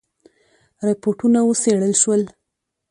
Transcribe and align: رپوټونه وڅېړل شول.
رپوټونه 0.87 1.39
وڅېړل 1.43 1.93
شول. 2.01 2.21